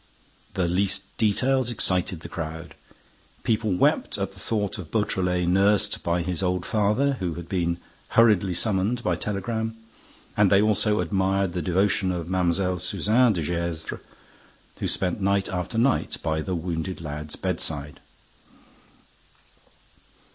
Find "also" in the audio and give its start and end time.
10.59-11.01